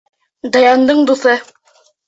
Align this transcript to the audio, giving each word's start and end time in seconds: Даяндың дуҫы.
Даяндың 0.55 1.03
дуҫы. 1.11 1.39